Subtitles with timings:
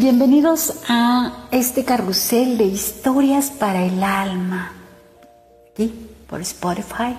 [0.00, 4.72] Bienvenidos a este carrusel de historias para el alma,
[5.70, 5.92] aquí
[6.26, 7.16] por Spotify,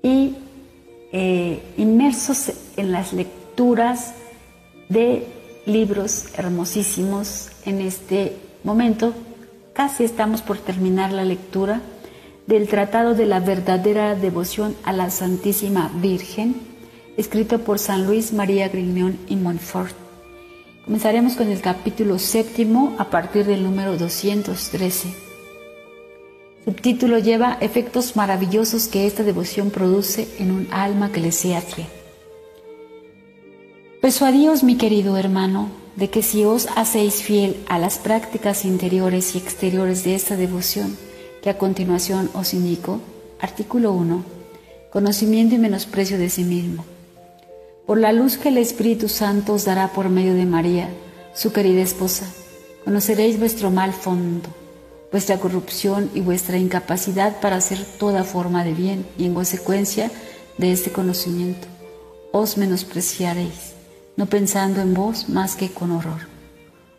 [0.00, 0.36] y
[1.10, 4.14] eh, inmersos en las lecturas
[4.88, 5.26] de
[5.66, 9.12] libros hermosísimos en este momento.
[9.72, 11.80] Casi estamos por terminar la lectura
[12.46, 16.54] del Tratado de la verdadera devoción a la Santísima Virgen,
[17.16, 20.03] escrito por San Luis María Grignion y Montfort.
[20.84, 25.14] Comenzaremos con el capítulo séptimo a partir del número 213.
[26.66, 31.86] Subtítulo lleva efectos maravillosos que esta devoción produce en un alma que le sea fiel.
[34.02, 39.38] Persuadíos, mi querido hermano, de que si os hacéis fiel a las prácticas interiores y
[39.38, 40.98] exteriores de esta devoción,
[41.42, 43.00] que a continuación os indico,
[43.40, 44.22] artículo 1,
[44.92, 46.84] conocimiento y menosprecio de sí mismo.
[47.86, 50.88] Por la luz que el Espíritu Santo os dará por medio de María,
[51.34, 52.24] su querida esposa,
[52.82, 54.48] conoceréis vuestro mal fondo,
[55.12, 60.10] vuestra corrupción y vuestra incapacidad para hacer toda forma de bien, y en consecuencia
[60.56, 61.68] de este conocimiento,
[62.32, 63.74] os menospreciaréis,
[64.16, 66.26] no pensando en vos más que con horror.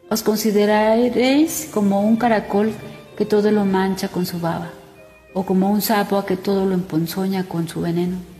[0.08, 2.73] Os consideraréis como un caracol
[3.17, 4.70] que todo lo mancha con su baba,
[5.33, 8.34] o como un sapo a que todo lo emponzoña con su veneno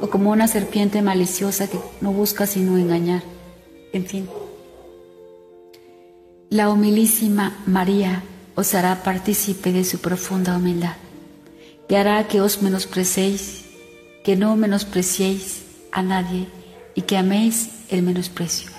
[0.00, 3.22] o como una serpiente maliciosa que no busca sino engañar.
[3.92, 4.28] En fin.
[6.48, 8.22] La humilísima María
[8.54, 10.96] os hará partícipe de su profunda humildad,
[11.88, 13.64] que hará que os menosprecéis,
[14.24, 15.62] que no menospreciéis
[15.92, 16.48] a nadie
[16.94, 18.70] y que améis el menosprecio.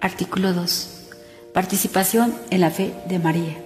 [0.00, 0.88] Artículo 2.
[1.52, 3.56] Participación en la fe de María.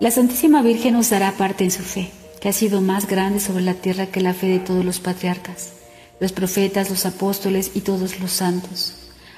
[0.00, 2.10] La Santísima Virgen os dará parte en su fe
[2.48, 5.72] ha sido más grande sobre la tierra que la fe de todos los patriarcas,
[6.20, 8.94] los profetas, los apóstoles y todos los santos.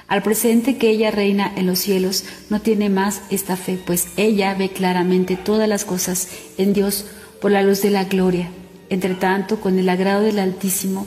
[0.07, 4.55] Al presente que ella reina en los cielos, no tiene más esta fe, pues ella
[4.55, 7.05] ve claramente todas las cosas en Dios
[7.39, 8.49] por la luz de la gloria.
[8.89, 11.05] Entre tanto, con el agrado del Altísimo,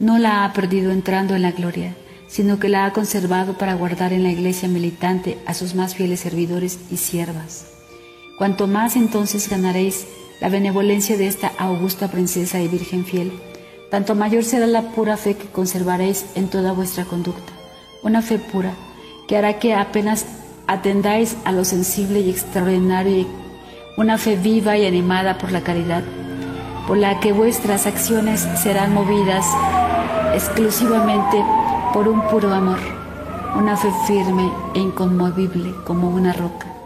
[0.00, 1.94] no la ha perdido entrando en la gloria,
[2.26, 6.20] sino que la ha conservado para guardar en la iglesia militante a sus más fieles
[6.20, 7.66] servidores y siervas.
[8.38, 10.06] Cuanto más entonces ganaréis
[10.40, 13.32] la benevolencia de esta augusta princesa y virgen fiel,
[13.90, 17.52] tanto mayor será la pura fe que conservaréis en toda vuestra conducta,
[18.02, 18.72] una fe pura
[19.26, 20.26] que hará que apenas
[20.66, 23.26] atendáis a lo sensible y extraordinario,
[23.96, 26.04] una fe viva y animada por la caridad,
[26.86, 29.44] por la que vuestras acciones serán movidas
[30.34, 31.44] exclusivamente
[31.92, 32.78] por un puro amor,
[33.56, 36.77] una fe firme e inconmovible como una roca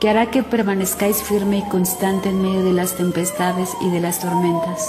[0.00, 4.20] que hará que permanezcáis firme y constante en medio de las tempestades y de las
[4.20, 4.88] tormentas.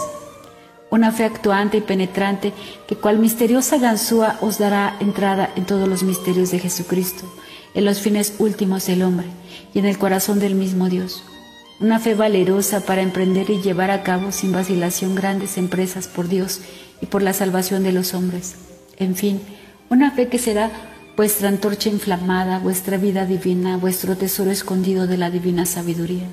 [0.89, 2.53] Una fe actuante y penetrante
[2.87, 7.25] que cual misteriosa ganzúa os dará entrada en todos los misterios de Jesucristo,
[7.73, 9.27] en los fines últimos del hombre
[9.73, 11.23] y en el corazón del mismo Dios.
[11.79, 16.61] Una fe valerosa para emprender y llevar a cabo sin vacilación grandes empresas por Dios
[17.01, 18.55] y por la salvación de los hombres.
[18.97, 19.41] En fin,
[19.89, 20.71] una fe que será
[21.17, 26.27] vuestra antorcha inflamada, vuestra vida divina, vuestro tesoro escondido de la divina sabiduría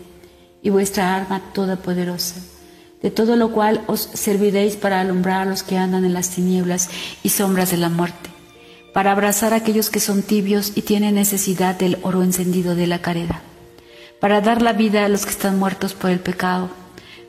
[0.63, 2.43] y vuestra arma todopoderosa,
[3.03, 6.91] de todo lo cual os serviréis para alumbrar a los que andan en las tinieblas
[7.23, 8.29] y sombras de la muerte,
[8.93, 13.01] para abrazar a aquellos que son tibios y tienen necesidad del oro encendido de la
[13.01, 13.41] caridad,
[14.21, 16.69] para dar la vida a los que están muertos por el pecado,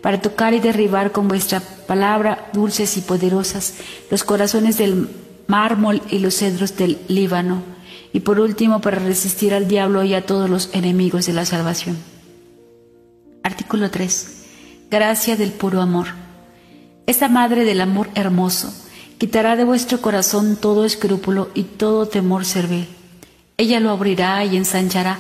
[0.02, 3.76] para tocar y derribar con vuestra palabra dulces y poderosas
[4.12, 5.08] los corazones del
[5.48, 7.64] mármol y los cedros del Líbano,
[8.14, 11.98] y por último para resistir al diablo y a todos los enemigos de la salvación.
[13.44, 14.46] Artículo 3.
[14.90, 16.08] Gracia del puro amor.
[17.08, 18.74] Esta Madre del Amor hermoso
[19.18, 22.88] quitará de vuestro corazón todo escrúpulo y todo temor servil.
[23.58, 25.20] Ella lo abrirá y ensanchará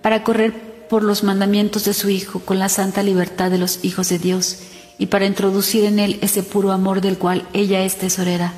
[0.00, 4.08] para correr por los mandamientos de su Hijo con la santa libertad de los hijos
[4.08, 4.60] de Dios
[4.98, 8.54] y para introducir en él ese puro amor del cual ella es tesorera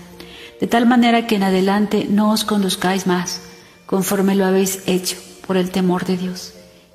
[0.61, 3.41] de tal manera que en adelante no os conduzcáis más,
[3.87, 5.17] conforme lo habéis hecho,
[5.47, 6.53] por el temor de Dios,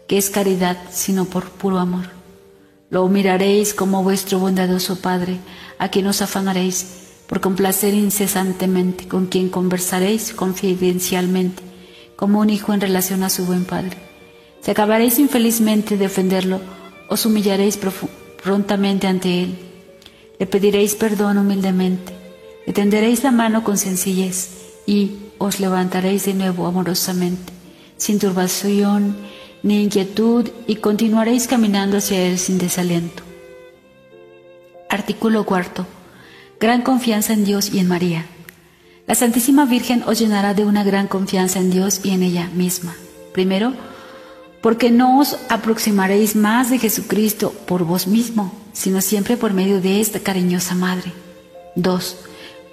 [0.07, 2.05] que es caridad, sino por puro amor.
[2.91, 5.39] Lo miraréis como vuestro bondadoso Padre,
[5.79, 6.85] a quien os afanaréis
[7.27, 11.63] por complacer incesantemente, con quien conversaréis confidencialmente,
[12.15, 13.97] como un hijo en relación a su buen Padre.
[14.61, 16.61] Si acabaréis infelizmente de ofenderlo,
[17.09, 17.79] os humillaréis
[18.43, 19.57] prontamente ante él.
[20.37, 22.14] Le pediréis perdón humildemente
[22.65, 24.49] le tenderéis la mano con sencillez
[24.85, 27.53] y os levantaréis de nuevo amorosamente,
[27.97, 29.15] sin turbación
[29.65, 33.23] ni inquietud, y continuaréis caminando hacia Él sin desaliento.
[34.89, 35.87] Artículo cuarto.
[36.59, 38.27] Gran confianza en Dios y en María.
[39.07, 42.95] La Santísima Virgen os llenará de una gran confianza en Dios y en ella misma.
[43.33, 43.73] Primero,
[44.61, 49.99] porque no os aproximaréis más de Jesucristo por vos mismo, sino siempre por medio de
[49.99, 51.11] esta cariñosa Madre.
[51.75, 52.17] Dos,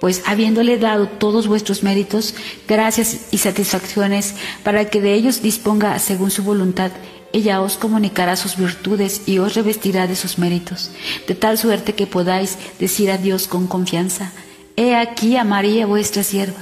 [0.03, 2.35] pues habiéndole dado todos vuestros méritos,
[2.67, 6.91] gracias y satisfacciones, para que de ellos disponga según su voluntad,
[7.31, 10.91] ella os comunicará sus virtudes y os revestirá de sus méritos,
[11.25, 14.33] de tal suerte que podáis decir a Dios con confianza,
[14.75, 16.59] He aquí a María vuestra sierva,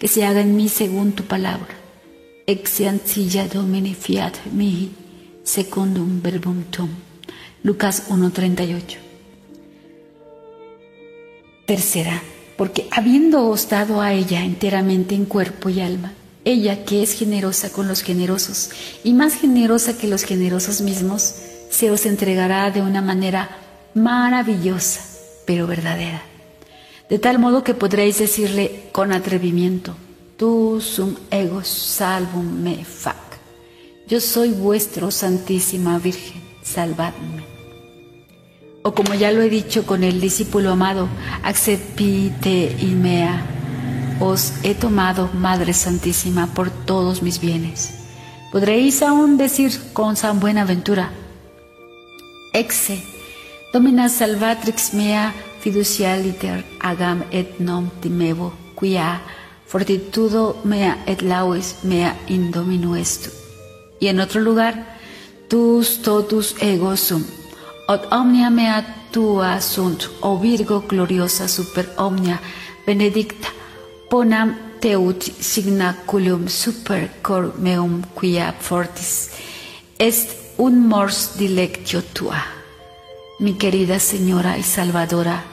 [0.00, 1.74] que se haga en mí según tu palabra
[2.46, 4.94] Exiancilla domini fiat mihi
[5.44, 6.88] secundum verbum tum.
[7.62, 8.96] Lucas 1.38.
[11.66, 12.22] Tercera,
[12.58, 16.12] porque habiéndoos dado a ella enteramente en cuerpo y alma,
[16.44, 18.70] ella que es generosa con los generosos
[19.04, 21.36] y más generosa que los generosos mismos,
[21.70, 23.48] se os entregará de una manera
[23.94, 25.00] maravillosa,
[25.46, 26.22] pero verdadera,
[27.08, 29.94] de tal modo que podréis decirle con atrevimiento,
[30.36, 33.16] tu sum ego salvum me fac.
[34.08, 37.57] Yo soy vuestro Santísima Virgen, salvadme.
[38.88, 41.10] O como ya lo he dicho con el discípulo amado,
[41.42, 43.44] accepite y mea,
[44.18, 47.92] os he tomado, Madre Santísima, por todos mis bienes.
[48.50, 51.10] Podréis aún decir con San Buenaventura,
[52.54, 53.04] exe,
[53.74, 59.20] domina salvatrix mea fiducialiter agam et nom timevo, quia
[59.66, 63.28] fortitudo mea et lauis mea indominu estu.
[64.00, 64.96] Y en otro lugar,
[65.50, 67.22] tus totus ego sum,
[67.88, 72.38] ot omnia mea tua sunt, o Virgo gloriosa super omnia,
[72.86, 73.48] benedicta,
[74.10, 79.30] ponam teut signaculum super cor meum quia fortis,
[79.98, 82.44] est un mors dilectio tua.
[83.40, 85.44] Mi querida Señora y Salvadora,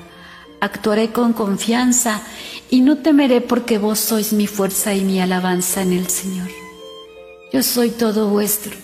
[0.60, 2.22] actuaré con confianza
[2.70, 6.50] y no temeré porque vos sois mi fuerza y mi alabanza en el Señor.
[7.54, 8.76] Yo soy todo vuestro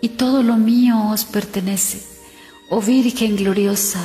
[0.00, 2.13] y todo lo mío os pertenece.
[2.70, 4.00] Oh Virgen gloriosa,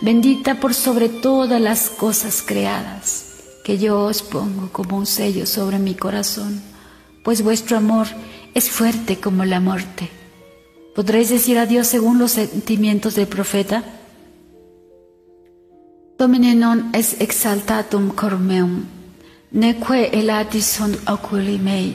[0.00, 3.26] bendita por sobre todas las cosas creadas,
[3.64, 6.62] que yo os pongo como un sello sobre mi corazón,
[7.22, 8.06] pues vuestro amor
[8.54, 10.08] es fuerte como la muerte.
[10.94, 13.84] ¿Podréis decir adiós según los sentimientos del profeta?
[16.18, 18.82] Domine non es exaltatum cor meum,
[19.54, 21.94] neque elati sunt oculi mei,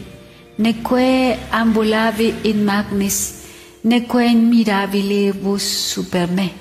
[0.56, 3.43] neque ambulavi in magnis,
[3.84, 6.52] neque in mirabilibus super me,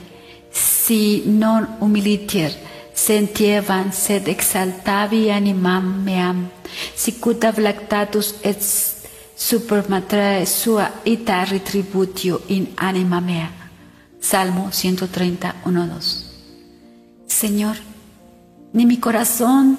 [0.50, 2.52] si non humilitier
[2.94, 6.50] sentievan sed exaltavi animam meam,
[6.94, 8.60] sicut lactatus et
[9.36, 13.50] super matrae sua ita retributio in anima mea.
[14.20, 16.30] Salmo 130, 1, 2.
[17.26, 17.76] Señor,
[18.72, 19.78] ni mi corazón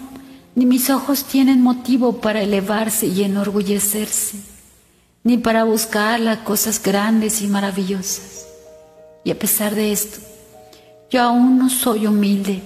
[0.55, 4.52] ni mis ojos tienen motivo para elevarse y enorgullecerse,
[5.23, 8.45] ni para buscar las cosas grandes y maravillosas.
[9.23, 10.19] Y a pesar de esto,
[11.09, 12.61] yo aún no soy humilde,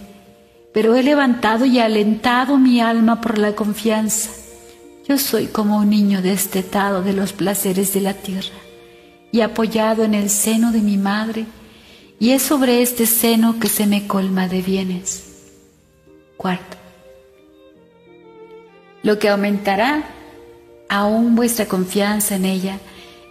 [0.73, 4.31] pero he levantado y alentado mi alma por la confianza.
[5.07, 8.55] Yo soy como un niño destetado de los placeres de la tierra
[9.31, 11.45] y apoyado en el seno de mi madre
[12.19, 15.23] y es sobre este seno que se me colma de bienes.
[16.35, 16.77] Cuarto,
[19.03, 20.03] lo que aumentará
[20.89, 22.79] aún vuestra confianza en ella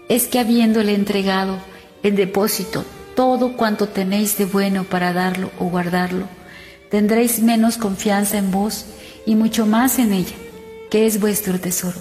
[0.08, 1.58] es que habiéndole entregado
[2.02, 2.84] en depósito
[3.14, 6.28] todo cuanto tenéis de bueno para darlo o guardarlo,
[6.90, 8.84] tendréis menos confianza en vos
[9.24, 10.36] y mucho más en ella,
[10.90, 11.98] que es vuestro tesoro.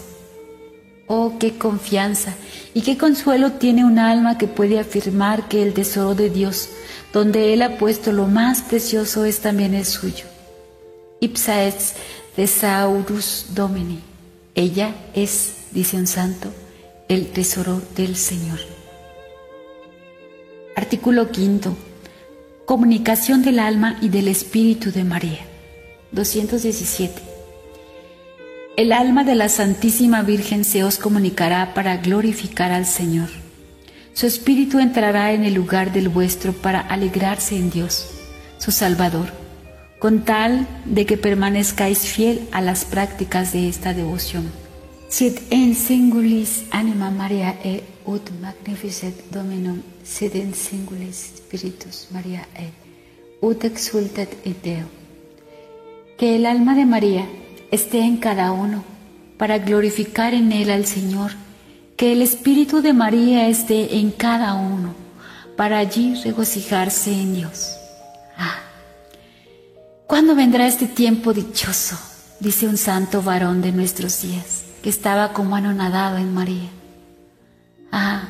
[1.08, 2.34] Oh, qué confianza
[2.74, 6.70] y qué consuelo tiene un alma que puede afirmar que el tesoro de Dios,
[7.14, 10.26] donde Él ha puesto lo más precioso, es también el suyo.
[11.22, 11.94] Ipsa es
[12.36, 14.15] thesaurus domini.
[14.58, 16.50] Ella es, dice un santo,
[17.10, 18.60] el tesoro del Señor.
[20.78, 21.76] Artículo quinto.
[22.66, 25.42] Comunicación del alma y del espíritu de María.
[26.14, 27.22] 217.
[28.78, 33.28] El alma de la Santísima Virgen se os comunicará para glorificar al Señor.
[34.14, 38.10] Su espíritu entrará en el lugar del vuestro para alegrarse en Dios,
[38.58, 39.45] su Salvador,
[40.00, 44.52] con tal de que permanezcáis fiel a las prácticas de esta devoción.
[45.10, 52.72] Sit en singulis anima Maria e ut magnificet Dominum, sit en singulis spiritus Maria e
[53.42, 54.88] ut exultet in Deo.
[56.18, 57.26] Que el alma de María
[57.72, 58.84] esté en cada uno,
[59.38, 61.32] para glorificar en él al Señor,
[61.98, 64.96] que el Espíritu de María esté en cada uno,
[65.56, 67.78] para allí regocijarse en Dios.
[70.08, 71.98] ¿Cuándo vendrá este tiempo dichoso
[72.40, 76.70] dice un santo varón de nuestros días, que estaba como anonadado en María.
[77.92, 78.30] Ah,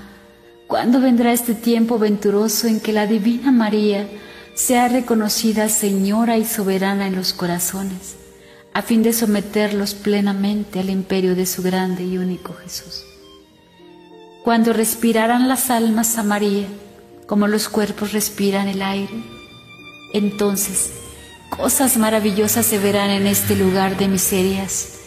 [0.68, 4.08] ¿cuándo vendrá este tiempo venturoso en que la Divina María
[4.54, 8.16] sea reconocida Señora y soberana en los corazones,
[8.74, 13.04] a fin de someterlos plenamente al imperio de su grande y único Jesús?
[14.44, 16.68] Cuando respirarán las almas a María,
[17.26, 19.24] como los cuerpos respiran el aire,
[20.14, 20.92] entonces
[21.58, 25.00] cosas maravillosas se verán en este lugar de miserias,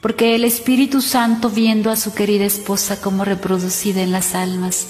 [0.00, 4.88] porque el Espíritu Santo, viendo a su querida esposa como reproducida en las almas,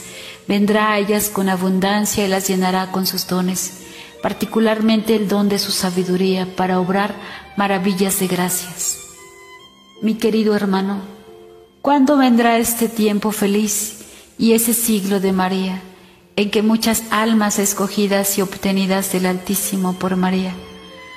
[0.49, 3.83] vendrá a ellas con abundancia y las llenará con sus dones,
[4.23, 7.15] particularmente el don de su sabiduría para obrar
[7.57, 8.99] maravillas de gracias.
[10.01, 11.01] Mi querido hermano,
[11.83, 13.99] ¿cuándo vendrá este tiempo feliz
[14.39, 15.83] y ese siglo de María?
[16.37, 20.55] en que muchas almas escogidas y obtenidas del Altísimo por María,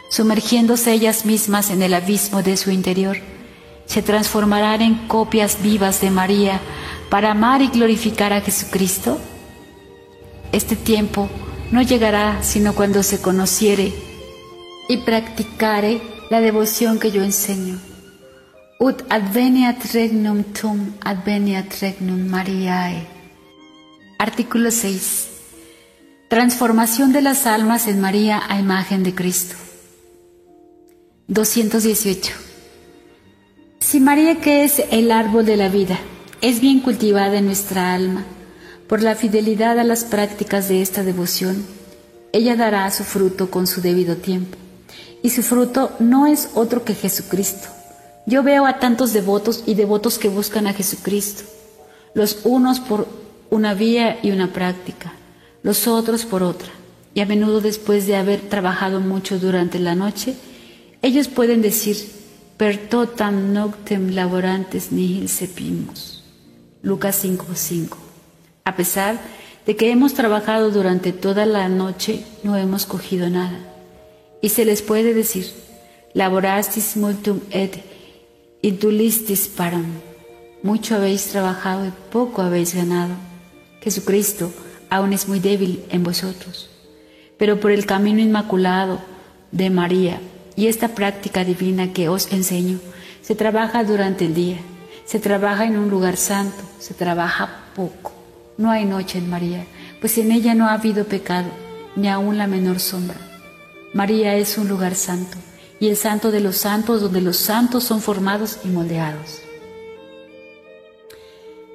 [0.09, 3.17] sumergiéndose ellas mismas en el abismo de su interior,
[3.85, 6.59] se transformarán en copias vivas de María
[7.09, 9.19] para amar y glorificar a Jesucristo?
[10.51, 11.29] Este tiempo
[11.71, 13.93] no llegará sino cuando se conociere
[14.87, 17.79] y practicare la devoción que yo enseño.
[18.79, 23.07] Ut adveniat regnum tum, adveniat regnum Mariae.
[24.19, 25.29] Artículo 6.
[26.27, 29.55] Transformación de las almas en María a imagen de Cristo.
[31.27, 32.33] 218.
[33.79, 35.97] Si María, que es el árbol de la vida,
[36.41, 38.23] es bien cultivada en nuestra alma,
[38.87, 41.65] por la fidelidad a las prácticas de esta devoción,
[42.31, 44.55] ella dará su fruto con su debido tiempo.
[45.23, 47.69] Y su fruto no es otro que Jesucristo.
[48.27, 51.43] Yo veo a tantos devotos y devotos que buscan a Jesucristo,
[52.13, 53.07] los unos por
[53.49, 55.13] una vía y una práctica,
[55.63, 56.69] los otros por otra,
[57.15, 60.35] y a menudo después de haber trabajado mucho durante la noche,
[61.05, 61.97] ellos pueden decir,
[62.57, 66.23] per totam noctem laborantes nihil sepimus.
[66.81, 67.97] Lucas 5:5.
[68.63, 69.19] A pesar
[69.67, 73.59] de que hemos trabajado durante toda la noche, no hemos cogido nada.
[74.41, 75.45] Y se les puede decir,
[76.15, 77.83] laborastis multum et
[78.63, 79.85] indulistis param.
[80.63, 83.13] Mucho habéis trabajado y poco habéis ganado.
[83.79, 84.51] Jesucristo
[84.89, 86.67] aún es muy débil en vosotros,
[87.37, 88.99] pero por el camino inmaculado
[89.51, 90.19] de María
[90.55, 92.79] y esta práctica divina que os enseño,
[93.21, 94.57] se trabaja durante el día,
[95.05, 98.13] se trabaja en un lugar santo, se trabaja poco.
[98.57, 99.65] No hay noche en María,
[99.99, 101.49] pues en ella no ha habido pecado,
[101.95, 103.17] ni aun la menor sombra.
[103.93, 105.37] María es un lugar santo,
[105.79, 109.41] y el santo de los santos donde los santos son formados y moldeados.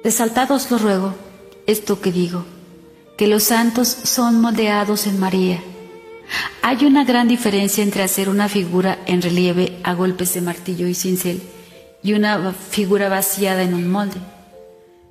[0.03, 1.13] Resaltados lo ruego,
[1.67, 2.45] esto que digo,
[3.17, 5.61] que los santos son moldeados en María.
[6.61, 10.93] Hay una gran diferencia entre hacer una figura en relieve a golpes de martillo y
[10.93, 11.41] cincel
[12.03, 14.19] y una figura vaciada en un molde.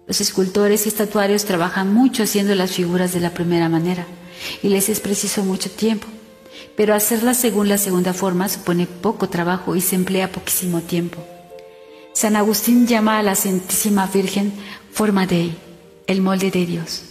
[0.07, 4.07] Los escultores y estatuarios trabajan mucho haciendo las figuras de la primera manera
[4.63, 6.07] y les es preciso mucho tiempo,
[6.77, 11.25] pero hacerlas según la segunda forma supone poco trabajo y se emplea poquísimo tiempo.
[12.13, 14.53] San Agustín llama a la Santísima Virgen
[14.93, 15.53] forma de
[16.07, 17.03] el molde de Dios.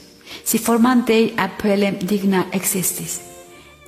[0.44, 3.22] Si forman de apelem digna existis,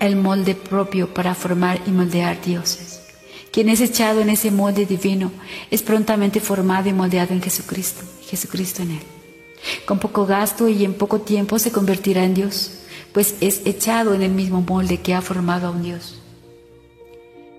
[0.02, 3.02] el molde propio para formar y moldear dioses.
[3.52, 5.32] Quien es echado en ese molde divino
[5.70, 9.04] es prontamente formado y moldeado en Jesucristo, Jesucristo en él.
[9.86, 12.80] Con poco gasto y en poco tiempo se convertirá en Dios,
[13.14, 16.20] pues es echado en el mismo molde que ha formado a un Dios.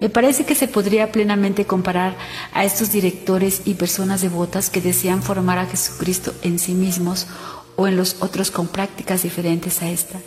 [0.01, 2.17] Me parece que se podría plenamente comparar
[2.53, 7.29] a estos directores y personas devotas que desean formar a Jesucristo en sí mismos
[7.77, 10.19] o en los otros con prácticas diferentes a esta,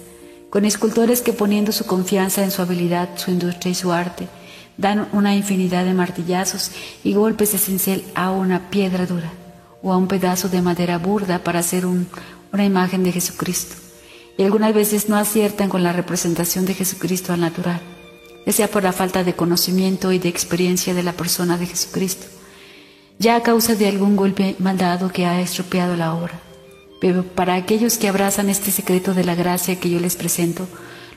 [0.55, 4.29] con escultores que poniendo su confianza en su habilidad, su industria y su arte,
[4.77, 6.71] dan una infinidad de martillazos
[7.03, 9.33] y golpes de cincel a una piedra dura
[9.83, 13.75] o a un pedazo de madera burda para hacer una imagen de Jesucristo.
[14.37, 17.81] Y algunas veces no aciertan con la representación de Jesucristo al natural
[18.45, 22.27] ya sea por la falta de conocimiento y de experiencia de la persona de Jesucristo,
[23.19, 26.44] ya a causa de algún golpe maldado que ha estropeado la obra.
[27.05, 30.67] Pero para aquellos que abrazan este secreto de la gracia que yo les presento,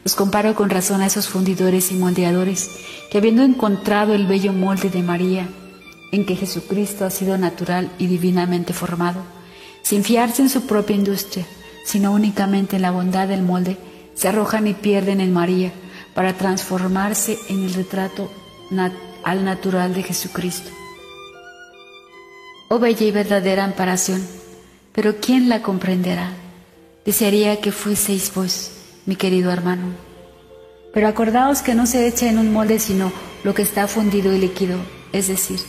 [0.04, 2.68] los comparo con razón a esos fundidores y moldeadores
[3.10, 5.48] que habiendo encontrado el bello molde de María,
[6.12, 9.22] en que Jesucristo ha sido natural y divinamente formado,
[9.80, 11.46] sin fiarse en su propia industria,
[11.86, 13.78] sino únicamente en la bondad del molde,
[14.14, 15.72] se arrojan y pierden en María,
[16.12, 18.30] para transformarse en el retrato
[19.24, 20.68] al natural de Jesucristo.
[22.68, 24.20] Oh bella y verdadera amparación,
[24.92, 26.32] pero ¿quién la comprenderá?
[27.04, 28.70] Desearía que fueseis vos,
[29.06, 29.94] mi querido hermano.
[30.92, 33.12] Pero acordaos que no se echa en un molde sino
[33.44, 34.78] lo que está fundido y líquido,
[35.12, 35.60] es decir,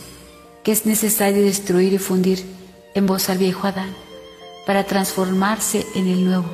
[0.64, 2.44] que es necesario destruir y fundir
[2.94, 3.94] en vos al viejo Adán
[4.66, 6.50] para transformarse en el nuevo,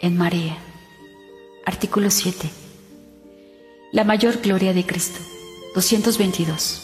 [0.00, 0.56] en María.
[1.64, 2.48] Artículo 7.
[3.92, 5.18] La mayor gloria de Cristo.
[5.74, 6.82] 222.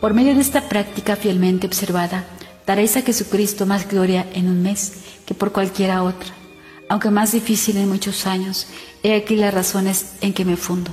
[0.00, 2.24] Por medio de esta práctica fielmente observada,
[2.68, 4.92] daréis a Jesucristo más gloria en un mes
[5.24, 6.28] que por cualquiera otra,
[6.90, 8.66] aunque más difícil en muchos años.
[9.02, 10.90] He aquí las razones en que me fundo.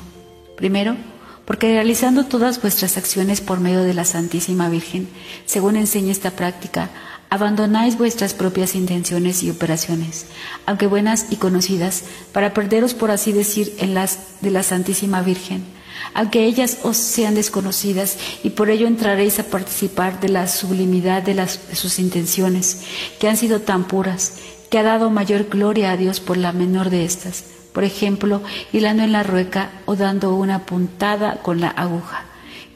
[0.55, 0.95] Primero,
[1.43, 5.09] porque realizando todas vuestras acciones por medio de la Santísima Virgen,
[5.45, 6.91] según enseña esta práctica,
[7.29, 10.27] abandonáis vuestras propias intenciones y operaciones,
[10.65, 15.65] aunque buenas y conocidas, para perderos, por así decir, en las de la Santísima Virgen,
[16.13, 21.35] aunque ellas os sean desconocidas, y por ello entraréis a participar de la sublimidad de,
[21.35, 22.81] las, de sus intenciones,
[23.19, 24.33] que han sido tan puras,
[24.69, 27.43] que ha dado mayor gloria a Dios por la menor de estas
[27.75, 32.23] por ejemplo, hilando en la rueca o dando una puntada con la aguja,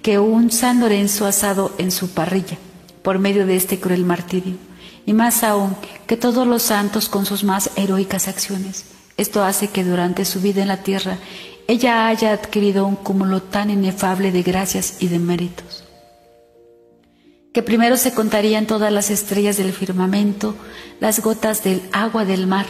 [0.02, 2.58] que un San Lorenzo asado en su parrilla,
[3.02, 4.58] por medio de este cruel martirio,
[5.06, 8.99] y más aún que todos los santos con sus más heroicas acciones.
[9.20, 11.20] Esto hace que durante su vida en la tierra
[11.68, 15.84] ella haya adquirido un cúmulo tan inefable de gracias y de méritos
[17.54, 20.56] que primero se contarían todas las estrellas del firmamento,
[21.00, 22.66] las gotas del agua del mar,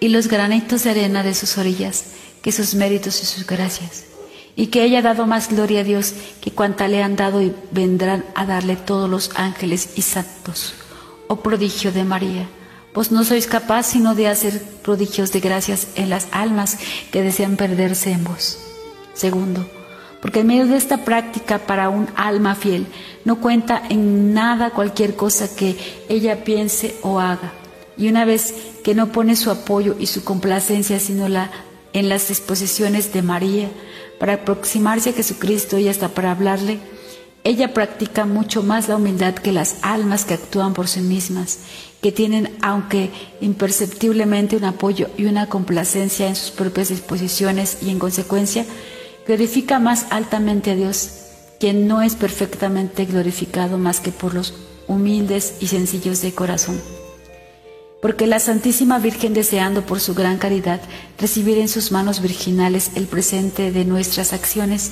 [0.00, 2.06] y los granitos de arena de sus orillas
[2.42, 4.04] que sus méritos y sus gracias,
[4.56, 8.24] y que haya dado más gloria a Dios que cuanta le han dado y vendrán
[8.34, 10.74] a darle todos los ángeles y santos.
[11.28, 12.48] Oh prodigio de María,
[12.94, 16.78] vos no sois capaz sino de hacer prodigios de gracias en las almas
[17.10, 18.58] que desean perderse en vos.
[19.14, 19.66] Segundo,
[20.20, 22.86] porque en medio de esta práctica para un alma fiel
[23.24, 25.76] no cuenta en nada cualquier cosa que
[26.08, 27.52] ella piense o haga
[27.96, 31.50] y una vez que no pone su apoyo y su complacencia sino la,
[31.92, 33.68] en las disposiciones de María
[34.18, 36.78] para aproximarse a Jesucristo y hasta para hablarle,
[37.44, 41.58] ella practica mucho más la humildad que las almas que actúan por sí mismas,
[42.02, 43.10] que tienen, aunque
[43.40, 48.66] imperceptiblemente, un apoyo y una complacencia en sus propias disposiciones y en consecuencia
[49.26, 51.10] glorifica más altamente a Dios,
[51.60, 54.52] quien no es perfectamente glorificado más que por los
[54.88, 56.80] humildes y sencillos de corazón.
[58.02, 60.80] Porque la Santísima Virgen, deseando por su gran caridad
[61.20, 64.90] recibir en sus manos virginales el presente de nuestras acciones,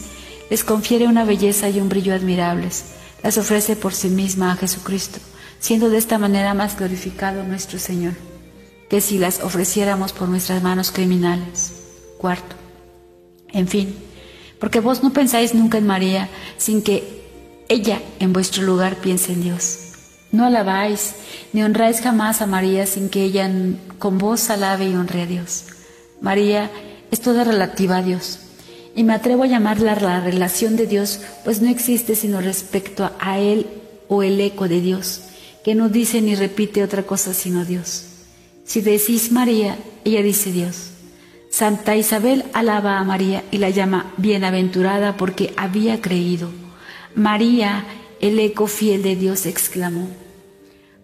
[0.49, 2.85] les confiere una belleza y un brillo admirables,
[3.25, 5.19] las ofrece por sí misma a Jesucristo,
[5.61, 8.15] siendo de esta manera más glorificado nuestro Señor,
[8.89, 11.75] que si las ofreciéramos por nuestras manos criminales.
[12.19, 12.57] Cuarto,
[13.53, 13.95] en fin,
[14.59, 17.21] porque vos no pensáis nunca en María sin que
[17.69, 19.79] ella en vuestro lugar piense en Dios.
[20.33, 21.15] No alabáis
[21.53, 23.51] ni honráis jamás a María sin que ella
[23.99, 25.67] con vos alabe y honre a Dios.
[26.21, 26.71] María
[27.11, 28.41] es toda relativa a Dios.
[28.95, 33.39] Y me atrevo a llamarla la relación de Dios, pues no existe sino respecto a
[33.39, 33.67] Él
[34.09, 35.23] o el eco de Dios,
[35.65, 38.07] que no dice ni repite otra cosa sino Dios.
[38.65, 40.91] Si decís María, ella dice Dios.
[41.51, 46.51] Santa Isabel alaba a María y la llama bienaventurada porque había creído.
[47.15, 47.85] María
[48.21, 50.09] el eco fiel de Dios exclamó,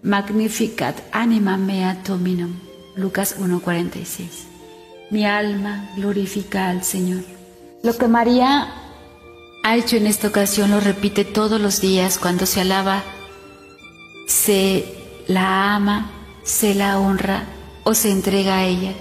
[0.02, 2.54] Magnificat anima mea dominum.
[2.94, 4.46] Lucas 1:46.
[5.10, 7.24] Mi alma glorifica al Señor.
[7.82, 8.68] Lo que María
[9.64, 13.02] ha hecho en esta ocasión lo repite todos los días cuando se alaba,
[14.26, 14.84] se
[15.26, 16.10] la ama,
[16.44, 17.44] se la honra
[17.84, 18.92] o se entrega a ella.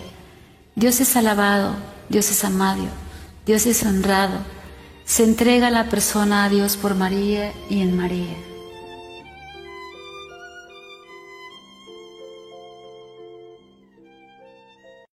[0.75, 1.75] Dios es alabado,
[2.09, 2.85] Dios es amado,
[3.45, 4.39] Dios es honrado
[5.05, 8.35] se entrega la persona a Dios por María y en María.